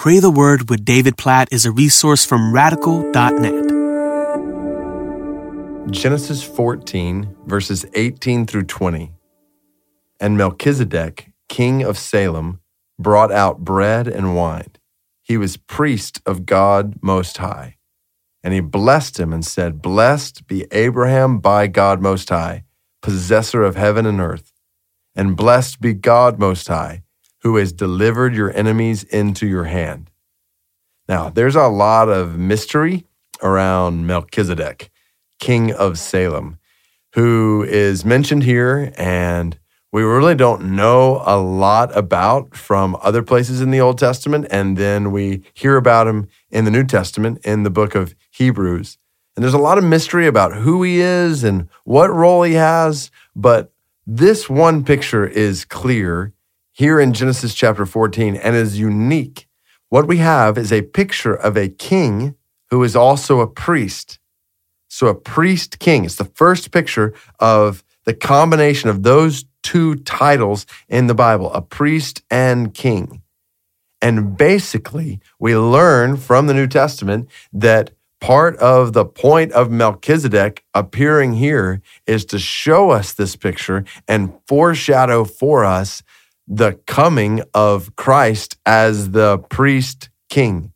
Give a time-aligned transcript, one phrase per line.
[0.00, 3.52] Pray the Word with David Platt is a resource from radical.net.
[5.90, 9.12] Genesis 14, verses 18 through 20.
[10.18, 12.60] And Melchizedek, king of Salem,
[12.98, 14.72] brought out bread and wine.
[15.20, 17.76] He was priest of God Most High.
[18.42, 22.64] And he blessed him and said, Blessed be Abraham by God Most High,
[23.02, 24.50] possessor of heaven and earth.
[25.14, 27.02] And blessed be God Most High
[27.42, 30.10] who has delivered your enemies into your hand.
[31.08, 33.06] Now, there's a lot of mystery
[33.42, 34.90] around Melchizedek,
[35.38, 36.58] king of Salem,
[37.14, 39.58] who is mentioned here and
[39.92, 44.46] we really don't know a lot about from other places in the Old Testament.
[44.50, 48.98] And then we hear about him in the New Testament in the book of Hebrews.
[49.34, 53.10] And there's a lot of mystery about who he is and what role he has.
[53.34, 53.72] But
[54.06, 56.34] this one picture is clear
[56.80, 59.46] here in Genesis chapter 14 and is unique.
[59.90, 62.36] What we have is a picture of a king
[62.70, 64.18] who is also a priest.
[64.88, 66.06] So, a priest king.
[66.06, 71.60] It's the first picture of the combination of those two titles in the Bible a
[71.60, 73.20] priest and king.
[74.00, 77.90] And basically, we learn from the New Testament that
[78.22, 84.32] part of the point of Melchizedek appearing here is to show us this picture and
[84.46, 86.02] foreshadow for us
[86.50, 90.69] the coming of Christ as the priest king.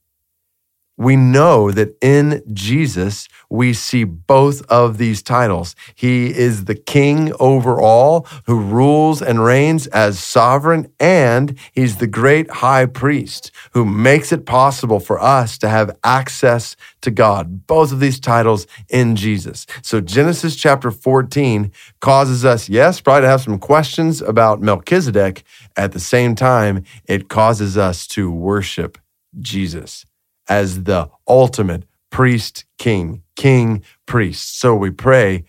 [0.97, 5.75] We know that in Jesus, we see both of these titles.
[5.97, 12.07] He is the king over all who rules and reigns as sovereign, and he's the
[12.07, 17.67] great high priest who makes it possible for us to have access to God.
[17.67, 19.67] Both of these titles in Jesus.
[19.83, 25.43] So Genesis chapter 14 causes us, yes, probably to have some questions about Melchizedek.
[25.77, 28.97] At the same time, it causes us to worship
[29.41, 30.07] Jesus
[30.49, 34.61] as the ultimate priest king, king priest.
[34.61, 35.45] So we pray,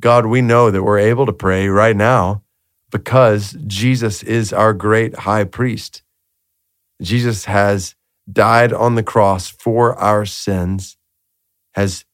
[0.00, 2.42] God, we know that we're able to pray right now
[2.90, 6.02] because Jesus is our great high priest.
[7.00, 7.94] Jesus has
[8.30, 10.96] died on the cross for our sins,
[11.74, 12.04] has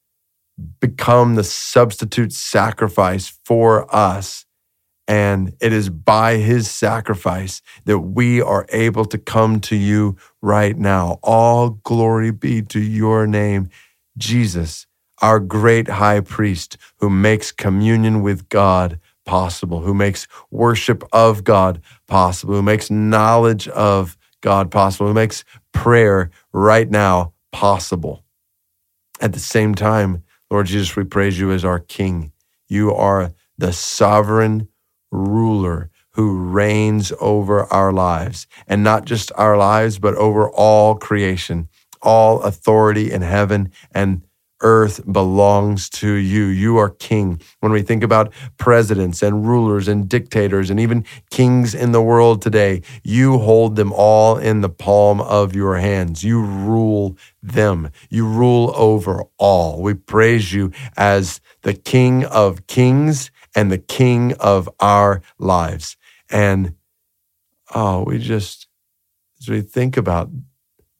[0.80, 4.44] become the substitute sacrifice for us
[5.08, 10.76] and it is by his sacrifice that we are able to come to you right
[10.76, 11.18] now.
[11.22, 13.70] All glory be to your name,
[14.18, 14.86] Jesus,
[15.22, 21.80] our great high priest who makes communion with God possible, who makes worship of God
[22.06, 25.42] possible, who makes knowledge of God possible, who makes
[25.72, 28.24] prayer right now possible.
[29.22, 32.32] At the same time, Lord Jesus, we praise you as our King.
[32.68, 34.68] You are the sovereign
[35.10, 41.68] ruler who reigns over our lives, and not just our lives, but over all creation.
[42.02, 44.22] All authority in heaven and
[44.60, 46.46] earth belongs to you.
[46.46, 47.40] You are king.
[47.60, 52.42] When we think about presidents and rulers and dictators and even kings in the world
[52.42, 56.24] today, you hold them all in the palm of your hands.
[56.24, 57.90] You rule them.
[58.10, 59.80] You rule over all.
[59.82, 65.96] We praise you as the king of kings and the king of our lives.
[66.30, 66.74] And
[67.74, 68.68] oh, we just,
[69.40, 70.30] as we think about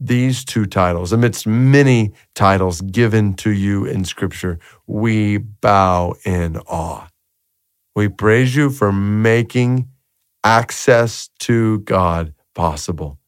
[0.00, 4.58] these two titles, amidst many titles given to you in Scripture,
[4.88, 7.06] we bow in awe.
[7.94, 9.88] We praise you for making
[10.42, 13.20] access to God possible.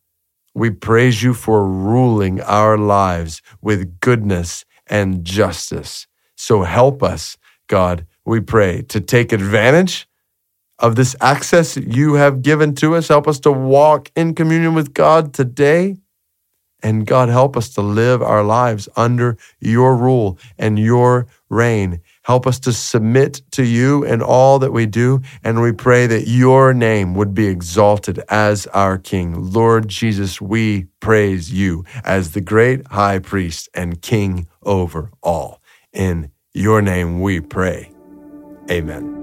[0.54, 6.08] We praise you for ruling our lives with goodness and justice.
[6.36, 10.08] So help us, God, we pray, to take advantage
[10.78, 13.08] of this access you have given to us.
[13.08, 15.96] Help us to walk in communion with God today.
[16.82, 22.00] And God, help us to live our lives under your rule and your reign.
[22.22, 25.20] Help us to submit to you in all that we do.
[25.44, 29.52] And we pray that your name would be exalted as our King.
[29.52, 35.60] Lord Jesus, we praise you as the great high priest and King over all.
[35.92, 37.89] In your name we pray.
[38.70, 39.19] Amen.